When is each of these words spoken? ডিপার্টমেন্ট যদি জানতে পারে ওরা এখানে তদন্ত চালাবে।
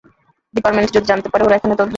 ডিপার্টমেন্ট 0.55 0.89
যদি 0.95 1.07
জানতে 1.11 1.27
পারে 1.31 1.41
ওরা 1.43 1.55
এখানে 1.57 1.67
তদন্ত 1.71 1.79
চালাবে। 1.81 1.89